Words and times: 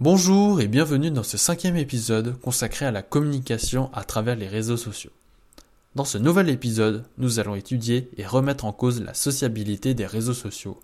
Bonjour 0.00 0.60
et 0.60 0.68
bienvenue 0.68 1.10
dans 1.10 1.22
ce 1.22 1.36
cinquième 1.36 1.76
épisode 1.76 2.38
consacré 2.40 2.86
à 2.86 2.90
la 2.90 3.02
communication 3.02 3.90
à 3.92 4.04
travers 4.04 4.36
les 4.36 4.48
réseaux 4.48 4.76
sociaux. 4.76 5.12
Dans 5.94 6.04
ce 6.04 6.18
nouvel 6.18 6.50
épisode, 6.50 7.04
nous 7.18 7.38
allons 7.38 7.54
étudier 7.54 8.10
et 8.16 8.26
remettre 8.26 8.64
en 8.64 8.72
cause 8.72 9.02
la 9.02 9.14
sociabilité 9.14 9.94
des 9.94 10.06
réseaux 10.06 10.34
sociaux. 10.34 10.80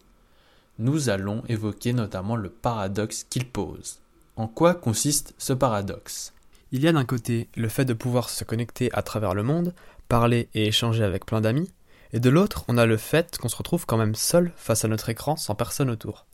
Nous 0.79 1.11
allons 1.11 1.43
évoquer 1.49 1.93
notamment 1.93 2.37
le 2.37 2.49
paradoxe 2.49 3.27
qu'il 3.29 3.47
pose. 3.47 3.99
En 4.37 4.47
quoi 4.47 4.75
consiste 4.75 5.35
ce 5.37 5.53
paradoxe? 5.53 6.33
Il 6.73 6.83
y 6.83 6.89
a 6.89 6.93
d'un 6.93 7.05
côté 7.05 7.49
le 7.57 7.69
fait 7.69 7.85
de 7.85 7.95
pouvoir 7.95 8.31
se 8.31 8.45
connecter 8.45 8.91
à 8.93 9.03
travers 9.03 9.35
le 9.35 9.43
monde, 9.43 9.75
parler 10.09 10.49
et 10.55 10.67
échanger 10.67 11.05
avec 11.05 11.27
plein 11.27 11.41
d'amis, 11.41 11.71
et 12.13 12.21
de 12.21 12.31
l'autre 12.31 12.65
on 12.69 12.79
a 12.79 12.87
le 12.87 12.97
fait 12.97 13.39
qu'on 13.39 13.49
se 13.49 13.57
retrouve 13.57 13.87
quand 13.87 13.97
même 13.97 14.15
seul 14.15 14.53
face 14.57 14.85
à 14.85 14.89
notre 14.89 15.09
écran 15.09 15.37
sans 15.37 15.55
personne 15.55 15.91
autour. 15.91 16.27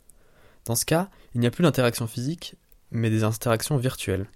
Dans 0.65 0.75
ce 0.75 0.85
cas, 0.85 1.09
il 1.33 1.41
n'y 1.41 1.47
a 1.47 1.51
plus 1.51 1.63
d'interaction 1.63 2.07
physique, 2.07 2.55
mais 2.91 3.09
des 3.09 3.23
interactions 3.23 3.77
virtuelles. 3.77 4.27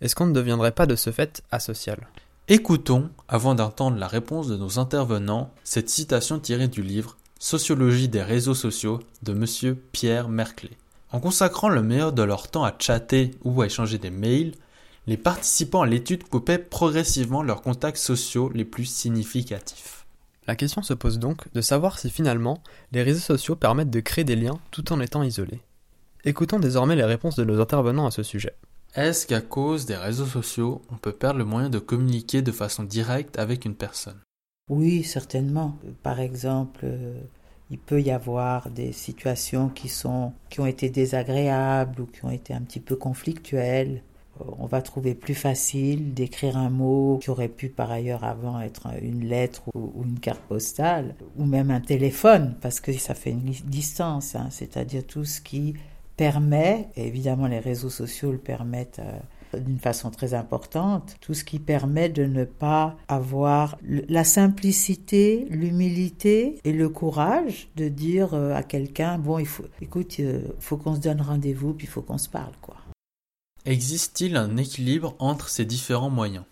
Est-ce 0.00 0.14
qu'on 0.14 0.26
ne 0.26 0.32
deviendrait 0.32 0.72
pas 0.72 0.86
de 0.86 0.96
ce 0.96 1.10
fait 1.10 1.42
asocial? 1.50 2.08
Écoutons, 2.48 3.10
avant 3.28 3.54
d'entendre 3.54 3.96
la 3.98 4.08
réponse 4.08 4.48
de 4.48 4.56
nos 4.56 4.78
intervenants, 4.78 5.52
cette 5.62 5.88
citation 5.88 6.38
tirée 6.38 6.68
du 6.68 6.82
livre 6.82 7.16
Sociologie 7.38 8.08
des 8.08 8.22
réseaux 8.22 8.54
sociaux 8.54 9.00
de 9.22 9.32
M. 9.32 9.76
Pierre 9.92 10.28
Merclé. 10.28 10.70
En 11.12 11.20
consacrant 11.20 11.70
le 11.70 11.82
meilleur 11.82 12.12
de 12.12 12.22
leur 12.22 12.48
temps 12.48 12.64
à 12.64 12.74
chatter 12.78 13.30
ou 13.44 13.62
à 13.62 13.66
échanger 13.66 13.98
des 13.98 14.10
mails, 14.10 14.54
les 15.06 15.16
participants 15.16 15.82
à 15.82 15.86
l'étude 15.86 16.28
coupaient 16.28 16.58
progressivement 16.58 17.42
leurs 17.42 17.62
contacts 17.62 17.96
sociaux 17.96 18.50
les 18.52 18.66
plus 18.66 18.84
significatifs. 18.84 20.06
La 20.46 20.56
question 20.56 20.82
se 20.82 20.94
pose 20.94 21.18
donc 21.18 21.52
de 21.52 21.60
savoir 21.60 21.98
si 21.98 22.10
finalement 22.10 22.62
les 22.92 23.02
réseaux 23.02 23.20
sociaux 23.20 23.56
permettent 23.56 23.90
de 23.90 24.00
créer 24.00 24.24
des 24.24 24.36
liens 24.36 24.58
tout 24.70 24.92
en 24.92 25.00
étant 25.00 25.22
isolés. 25.22 25.60
Écoutons 26.24 26.58
désormais 26.58 26.96
les 26.96 27.04
réponses 27.04 27.36
de 27.36 27.44
nos 27.44 27.60
intervenants 27.60 28.06
à 28.06 28.10
ce 28.10 28.22
sujet. 28.22 28.54
Est-ce 28.94 29.26
qu'à 29.26 29.40
cause 29.40 29.86
des 29.86 29.96
réseaux 29.96 30.26
sociaux, 30.26 30.82
on 30.90 30.96
peut 30.96 31.12
perdre 31.12 31.38
le 31.38 31.44
moyen 31.44 31.70
de 31.70 31.78
communiquer 31.78 32.42
de 32.42 32.52
façon 32.52 32.82
directe 32.82 33.38
avec 33.38 33.64
une 33.64 33.76
personne? 33.76 34.18
Oui, 34.68 35.04
certainement. 35.04 35.78
Par 36.02 36.20
exemple, 36.20 36.80
euh, 36.84 37.14
il 37.70 37.78
peut 37.78 38.00
y 38.00 38.10
avoir 38.10 38.68
des 38.70 38.92
situations 38.92 39.68
qui 39.68 39.88
sont 39.88 40.32
qui 40.48 40.60
ont 40.60 40.66
été 40.66 40.90
désagréables 40.90 42.02
ou 42.02 42.06
qui 42.06 42.24
ont 42.24 42.30
été 42.30 42.52
un 42.52 42.62
petit 42.62 42.80
peu 42.80 42.96
conflictuelles. 42.96 44.02
On 44.58 44.66
va 44.66 44.82
trouver 44.82 45.14
plus 45.14 45.34
facile 45.34 46.14
d'écrire 46.14 46.56
un 46.56 46.70
mot 46.70 47.18
qui 47.22 47.30
aurait 47.30 47.48
pu 47.48 47.68
par 47.68 47.90
ailleurs 47.90 48.24
avant 48.24 48.60
être 48.60 48.88
une 49.02 49.24
lettre 49.24 49.62
ou, 49.74 49.92
ou 49.94 50.04
une 50.04 50.20
carte 50.20 50.42
postale 50.42 51.14
ou 51.36 51.44
même 51.44 51.70
un 51.70 51.80
téléphone 51.80 52.54
parce 52.60 52.80
que 52.80 52.92
ça 52.92 53.14
fait 53.14 53.30
une 53.30 53.50
distance, 53.64 54.34
hein, 54.34 54.48
c'est-à-dire 54.50 55.06
tout 55.06 55.24
ce 55.24 55.40
qui 55.40 55.74
permet, 56.16 56.88
et 56.96 57.06
évidemment 57.06 57.46
les 57.46 57.60
réseaux 57.60 57.88
sociaux 57.88 58.30
le 58.30 58.38
permettent 58.38 59.00
euh, 59.00 59.58
d'une 59.58 59.78
façon 59.78 60.10
très 60.10 60.34
importante, 60.34 61.16
tout 61.20 61.34
ce 61.34 61.44
qui 61.44 61.58
permet 61.58 62.08
de 62.08 62.24
ne 62.24 62.44
pas 62.44 62.96
avoir 63.08 63.78
la 63.82 64.24
simplicité, 64.24 65.46
l'humilité 65.48 66.58
et 66.64 66.72
le 66.72 66.88
courage 66.88 67.68
de 67.76 67.88
dire 67.88 68.34
euh, 68.34 68.54
à 68.54 68.62
quelqu'un, 68.62 69.18
bon, 69.18 69.38
il 69.38 69.46
faut, 69.46 69.64
écoute, 69.80 70.18
il 70.18 70.26
euh, 70.26 70.40
faut 70.60 70.76
qu'on 70.76 70.94
se 70.94 71.00
donne 71.00 71.20
rendez-vous, 71.20 71.72
puis 71.72 71.86
il 71.86 71.90
faut 71.90 72.02
qu'on 72.02 72.18
se 72.18 72.28
parle, 72.28 72.52
quoi. 72.60 72.76
Existe-t-il 73.66 74.36
un 74.36 74.56
équilibre 74.56 75.14
entre 75.18 75.48
ces 75.48 75.64
différents 75.64 76.10
moyens? 76.10 76.44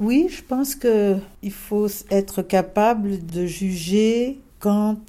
Oui, 0.00 0.26
je 0.28 0.42
pense 0.42 0.74
que 0.74 1.16
il 1.42 1.52
faut 1.52 1.88
être 2.10 2.42
capable 2.42 3.24
de 3.24 3.46
juger 3.46 4.38
quand 4.58 5.00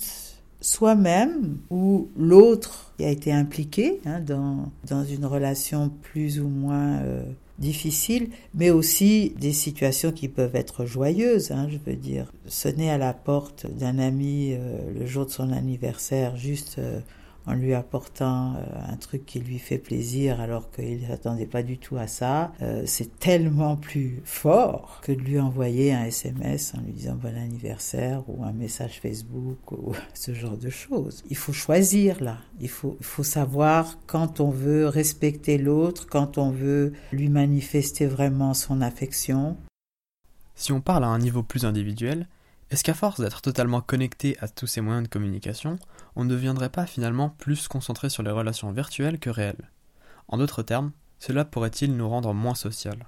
soi-même 0.62 1.58
ou 1.70 2.10
l'autre 2.18 2.92
qui 2.98 3.06
a 3.06 3.10
été 3.10 3.32
impliqué 3.32 4.00
hein, 4.06 4.20
dans, 4.20 4.72
dans 4.88 5.04
une 5.04 5.26
relation 5.26 5.92
plus 6.02 6.40
ou 6.40 6.48
moins 6.48 6.98
euh, 6.98 7.24
difficile, 7.60 8.30
mais 8.54 8.70
aussi 8.70 9.34
des 9.40 9.54
situations 9.54 10.12
qui 10.12 10.28
peuvent 10.28 10.56
être 10.56 10.86
joyeuses. 10.86 11.52
Hein, 11.52 11.68
je 11.70 11.78
veux 11.86 11.98
dire, 11.98 12.32
sonner 12.48 12.90
à 12.90 12.98
la 12.98 13.14
porte 13.14 13.68
d'un 13.68 14.00
ami 14.00 14.54
euh, 14.54 14.78
le 14.98 15.06
jour 15.06 15.26
de 15.26 15.32
son 15.32 15.52
anniversaire, 15.52 16.38
juste 16.38 16.78
euh, 16.80 17.00
en 17.48 17.54
lui 17.54 17.74
apportant 17.74 18.56
euh, 18.56 18.92
un 18.92 18.98
truc 18.98 19.26
qui 19.26 19.40
lui 19.40 19.58
fait 19.58 19.78
plaisir 19.78 20.42
alors 20.42 20.70
qu'il 20.70 21.08
s'attendait 21.08 21.46
pas 21.46 21.64
du 21.64 21.78
tout 21.78 21.98
à 21.98 22.08
ça, 22.08 22.52
euh, 22.62 22.84
c'est 22.86 23.20
tellement 23.20 23.78
plus 23.78 24.22
fort 24.26 25.00
que 25.02 25.14
de 25.14 25.22
lui 25.22 25.40
envoyer 25.40 25.94
un 25.94 26.04
SMS 26.04 26.74
en 26.78 26.82
lui 26.82 26.92
disant 26.92 27.16
bon 27.16 27.36
anniversaire 27.36 28.24
ou 28.28 28.44
un 28.44 28.52
message 28.52 29.00
Facebook 29.00 29.72
ou 29.72 29.94
ce 30.14 30.34
genre 30.34 30.58
de 30.58 30.70
choses. 30.70 31.24
Il 31.30 31.38
faut 31.38 31.54
choisir 31.54 32.22
là, 32.22 32.38
il 32.60 32.70
faut, 32.70 32.98
il 33.00 33.06
faut 33.06 33.24
savoir 33.24 33.98
quand 34.06 34.42
on 34.42 34.50
veut 34.50 34.88
respecter 34.88 35.58
l'autre, 35.58 36.08
quand 36.08 36.38
on 36.38 36.52
veut 36.52 36.94
lui 37.12 37.30
manifester 37.30 38.06
vraiment 38.06 38.54
son 38.54 38.82
affection. 38.82 39.58
Si 40.56 40.72
on 40.72 40.82
parle 40.82 41.06
à 41.06 41.08
un 41.08 41.20
niveau 41.20 41.44
plus 41.44 41.66
individuel, 41.66 42.28
est-ce 42.70 42.84
qu'à 42.84 42.94
force 42.94 43.22
d'être 43.22 43.42
totalement 43.42 43.82
connecté 43.82 44.38
à 44.40 44.48
tous 44.48 44.68
ces 44.68 44.82
moyens 44.82 45.08
de 45.08 45.12
communication, 45.12 45.78
on 46.16 46.26
ne 46.26 46.30
deviendrait 46.30 46.70
pas 46.70 46.86
finalement 46.86 47.30
plus 47.30 47.68
concentré 47.68 48.10
sur 48.10 48.24
les 48.24 48.32
relations 48.32 48.72
virtuelles 48.72 49.20
que 49.20 49.30
réelles? 49.30 49.72
En 50.28 50.38
d'autres 50.38 50.64
termes, 50.64 50.92
cela 51.20 51.46
pourrait-il 51.46 51.96
nous 51.96 52.10
rendre 52.10 52.34
moins 52.34 52.56
social 52.56 53.08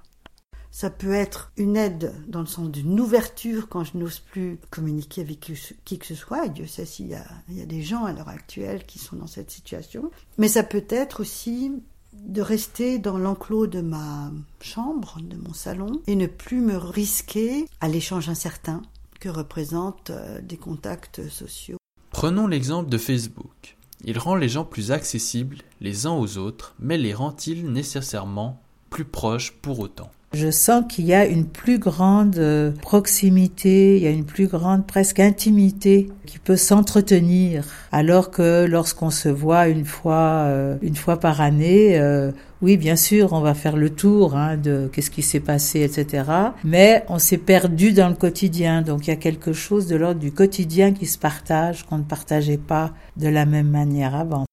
ça 0.72 0.88
peut 0.88 1.12
être 1.12 1.50
une 1.56 1.76
aide 1.76 2.14
dans 2.28 2.40
le 2.40 2.46
sens 2.46 2.70
d'une 2.70 3.00
ouverture 3.00 3.68
quand 3.68 3.82
je 3.82 3.96
n'ose 3.96 4.20
plus 4.20 4.58
communiquer 4.70 5.22
avec 5.22 5.40
qui 5.84 5.98
que 5.98 6.06
ce 6.06 6.14
soit. 6.14 6.46
Et 6.46 6.50
Dieu 6.50 6.68
sait 6.68 6.86
s'il 6.86 7.08
y 7.08 7.18
y 7.52 7.60
a 7.60 7.66
des 7.66 7.82
gens 7.82 8.04
à 8.04 8.12
l'heure 8.12 8.28
actuelle 8.28 8.86
qui 8.86 9.00
sont 9.00 9.16
dans 9.16 9.26
cette 9.26 9.50
situation. 9.50 10.12
Mais 10.38 10.46
ça 10.46 10.62
peut 10.62 10.86
être 10.88 11.22
aussi 11.22 11.72
de 12.12 12.40
rester 12.40 13.00
dans 13.00 13.18
l'enclos 13.18 13.66
de 13.66 13.80
ma 13.80 14.30
chambre, 14.60 15.18
de 15.20 15.36
mon 15.36 15.54
salon, 15.54 16.00
et 16.06 16.14
ne 16.14 16.26
plus 16.26 16.60
me 16.60 16.76
risquer 16.76 17.66
à 17.80 17.88
l'échange 17.88 18.28
incertain 18.28 18.82
que 19.20 19.28
représentent 19.28 20.10
euh, 20.10 20.40
des 20.40 20.56
contacts 20.56 21.28
sociaux. 21.28 21.76
Prenons 22.10 22.46
l'exemple 22.46 22.90
de 22.90 22.98
Facebook. 22.98 23.76
Il 24.04 24.18
rend 24.18 24.34
les 24.34 24.48
gens 24.48 24.64
plus 24.64 24.92
accessibles 24.92 25.58
les 25.80 26.06
uns 26.06 26.12
aux 26.12 26.38
autres, 26.38 26.74
mais 26.80 26.98
les 26.98 27.14
rend-il 27.14 27.70
nécessairement 27.70 28.60
plus 28.88 29.04
proches 29.04 29.52
pour 29.52 29.78
autant? 29.78 30.10
Je 30.32 30.50
sens 30.52 30.84
qu'il 30.88 31.06
y 31.06 31.14
a 31.14 31.26
une 31.26 31.44
plus 31.44 31.80
grande 31.80 32.38
euh, 32.38 32.70
proximité, 32.70 33.96
il 33.96 34.02
y 34.02 34.06
a 34.06 34.10
une 34.10 34.24
plus 34.24 34.46
grande 34.46 34.86
presque 34.86 35.18
intimité 35.18 36.08
qui 36.24 36.38
peut 36.38 36.56
s'entretenir, 36.56 37.64
alors 37.90 38.30
que 38.30 38.64
lorsqu'on 38.64 39.10
se 39.10 39.28
voit 39.28 39.66
une 39.66 39.84
fois, 39.84 40.44
euh, 40.46 40.76
une 40.82 40.94
fois 40.94 41.18
par 41.18 41.40
année, 41.40 41.98
euh, 41.98 42.30
oui, 42.62 42.76
bien 42.76 42.96
sûr, 42.96 43.32
on 43.32 43.40
va 43.40 43.54
faire 43.54 43.76
le 43.76 43.90
tour 43.90 44.36
hein, 44.36 44.56
de 44.56 44.90
qu'est-ce 44.92 45.10
qui 45.10 45.22
s'est 45.22 45.40
passé, 45.40 45.80
etc. 45.80 46.24
Mais 46.62 47.04
on 47.08 47.18
s'est 47.18 47.38
perdu 47.38 47.92
dans 47.92 48.08
le 48.08 48.14
quotidien, 48.14 48.82
donc 48.82 49.06
il 49.06 49.10
y 49.10 49.12
a 49.12 49.16
quelque 49.16 49.52
chose 49.52 49.86
de 49.86 49.96
l'ordre 49.96 50.20
du 50.20 50.32
quotidien 50.32 50.92
qui 50.92 51.06
se 51.06 51.18
partage 51.18 51.84
qu'on 51.84 51.98
ne 51.98 52.04
partageait 52.04 52.58
pas 52.58 52.92
de 53.16 53.28
la 53.28 53.46
même 53.46 53.70
manière 53.70 54.14
avant. 54.14 54.44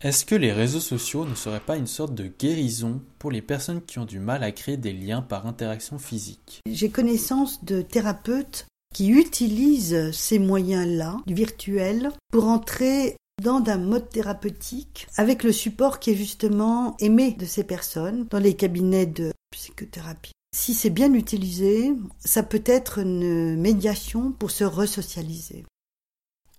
Est-ce 0.00 0.24
que 0.24 0.34
les 0.34 0.52
réseaux 0.52 0.80
sociaux 0.80 1.26
ne 1.26 1.34
seraient 1.34 1.60
pas 1.60 1.76
une 1.76 1.86
sorte 1.86 2.14
de 2.14 2.26
guérison 2.38 3.02
pour 3.18 3.30
les 3.30 3.42
personnes 3.42 3.82
qui 3.82 3.98
ont 3.98 4.06
du 4.06 4.18
mal 4.18 4.42
à 4.42 4.50
créer 4.50 4.78
des 4.78 4.94
liens 4.94 5.20
par 5.20 5.46
interaction 5.46 5.98
physique? 5.98 6.60
J'ai 6.66 6.88
connaissance 6.88 7.62
de 7.66 7.82
thérapeutes 7.82 8.66
qui 8.94 9.10
utilisent 9.10 10.10
ces 10.12 10.38
moyens-là, 10.38 11.18
du 11.26 11.34
virtuel, 11.34 12.10
pour 12.32 12.46
entrer 12.46 13.16
dans 13.40 13.64
un 13.66 13.78
mode 13.78 14.08
thérapeutique 14.10 15.08
avec 15.16 15.42
le 15.42 15.52
support 15.52 15.98
qui 15.98 16.10
est 16.10 16.16
justement 16.16 16.96
aimé 16.98 17.32
de 17.32 17.46
ces 17.46 17.64
personnes 17.64 18.26
dans 18.28 18.38
les 18.38 18.54
cabinets 18.54 19.06
de 19.06 19.32
psychothérapie. 19.50 20.32
Si 20.54 20.74
c'est 20.74 20.90
bien 20.90 21.14
utilisé, 21.14 21.92
ça 22.18 22.42
peut 22.42 22.62
être 22.66 22.98
une 22.98 23.56
médiation 23.56 24.32
pour 24.32 24.50
se 24.50 24.64
resocialiser. 24.64 25.64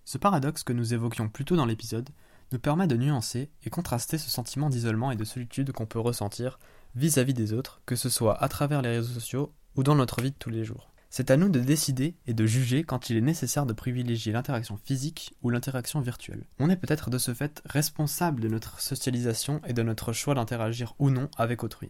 Ce 0.05 0.17
paradoxe 0.17 0.63
que 0.63 0.73
nous 0.73 0.93
évoquions 0.93 1.29
plus 1.29 1.45
tôt 1.45 1.55
dans 1.55 1.65
l'épisode 1.65 2.09
nous 2.51 2.59
permet 2.59 2.87
de 2.87 2.97
nuancer 2.97 3.49
et 3.63 3.69
contraster 3.69 4.17
ce 4.17 4.29
sentiment 4.29 4.69
d'isolement 4.69 5.11
et 5.11 5.15
de 5.15 5.23
solitude 5.23 5.71
qu'on 5.71 5.85
peut 5.85 5.99
ressentir 5.99 6.59
vis-à-vis 6.95 7.33
des 7.33 7.53
autres, 7.53 7.81
que 7.85 7.95
ce 7.95 8.09
soit 8.09 8.41
à 8.41 8.49
travers 8.49 8.81
les 8.81 8.89
réseaux 8.89 9.13
sociaux 9.13 9.53
ou 9.75 9.83
dans 9.83 9.95
notre 9.95 10.21
vie 10.21 10.31
de 10.31 10.37
tous 10.37 10.49
les 10.49 10.65
jours. 10.65 10.90
C'est 11.13 11.29
à 11.29 11.35
nous 11.35 11.49
de 11.49 11.59
décider 11.59 12.15
et 12.25 12.33
de 12.33 12.45
juger 12.45 12.85
quand 12.85 13.09
il 13.09 13.17
est 13.17 13.21
nécessaire 13.21 13.65
de 13.65 13.73
privilégier 13.73 14.31
l'interaction 14.31 14.79
physique 14.81 15.33
ou 15.43 15.49
l'interaction 15.49 15.99
virtuelle. 15.99 16.45
On 16.57 16.69
est 16.69 16.77
peut-être 16.77 17.09
de 17.09 17.17
ce 17.17 17.33
fait 17.33 17.61
responsable 17.65 18.39
de 18.39 18.47
notre 18.47 18.79
socialisation 18.79 19.59
et 19.67 19.73
de 19.73 19.83
notre 19.83 20.13
choix 20.13 20.35
d'interagir 20.35 20.95
ou 20.99 21.09
non 21.09 21.27
avec 21.35 21.65
autrui. 21.65 21.89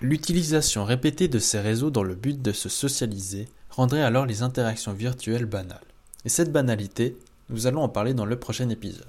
L'utilisation 0.00 0.84
répétée 0.84 1.26
de 1.26 1.40
ces 1.40 1.58
réseaux 1.58 1.90
dans 1.90 2.04
le 2.04 2.14
but 2.14 2.40
de 2.40 2.52
se 2.52 2.68
socialiser 2.68 3.48
rendrait 3.68 4.02
alors 4.02 4.26
les 4.26 4.44
interactions 4.44 4.92
virtuelles 4.92 5.46
banales. 5.46 5.80
Et 6.24 6.28
cette 6.28 6.52
banalité, 6.52 7.16
nous 7.48 7.66
allons 7.66 7.82
en 7.82 7.88
parler 7.88 8.14
dans 8.14 8.26
le 8.26 8.38
prochain 8.38 8.68
épisode. 8.68 9.06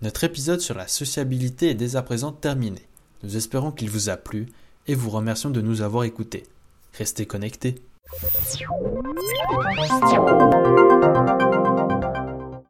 Notre 0.00 0.24
épisode 0.24 0.62
sur 0.62 0.74
la 0.74 0.88
sociabilité 0.88 1.68
est 1.68 1.74
dès 1.74 1.96
à 1.96 2.02
présent 2.02 2.32
terminé. 2.32 2.80
Nous 3.22 3.36
espérons 3.36 3.70
qu'il 3.70 3.90
vous 3.90 4.08
a 4.08 4.16
plu 4.16 4.46
et 4.86 4.94
vous 4.94 5.10
remercions 5.10 5.50
de 5.50 5.60
nous 5.60 5.82
avoir 5.82 6.04
écoutés. 6.04 6.44
Restez 6.94 7.26
connectés. 7.26 7.74
Thank 8.14 8.60
you. 10.12 11.41